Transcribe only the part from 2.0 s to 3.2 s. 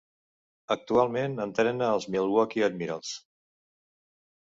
Milwaukee Admirals.